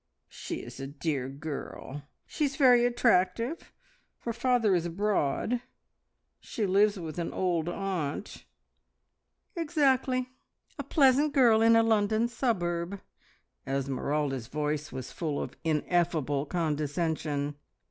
"She 0.29 0.63
is 0.63 0.79
a 0.79 0.87
dear 0.87 1.29
girl! 1.29 2.01
She 2.25 2.45
is 2.45 2.55
very 2.55 2.87
attractive! 2.87 3.71
Her 4.21 4.33
father 4.33 4.73
is 4.73 4.87
abroad. 4.87 5.61
She 6.39 6.65
lives 6.65 6.97
with 6.97 7.19
an 7.19 7.31
old 7.31 7.69
aunt." 7.69 8.45
"Exactly! 9.55 10.31
A 10.79 10.83
pleasant 10.83 11.33
girl 11.35 11.61
in 11.61 11.75
a 11.75 11.83
London 11.83 12.27
suburb!" 12.27 12.99
Esmeralda's 13.67 14.47
voice 14.47 14.91
was 14.91 15.11
full 15.11 15.39
of 15.39 15.55
ineffable 15.63 16.47
condescension. 16.47 17.57